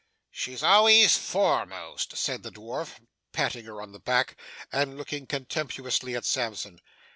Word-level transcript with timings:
'She's 0.31 0.63
always 0.63 1.15
foremost!' 1.15 2.17
said 2.17 2.41
the 2.41 2.49
dwarf, 2.49 2.99
patting 3.33 3.65
her 3.65 3.79
on 3.79 3.91
the 3.91 3.99
back 3.99 4.35
and 4.71 4.97
looking 4.97 5.27
contemptuously 5.27 6.15
at 6.15 6.25
Sampson. 6.25 6.79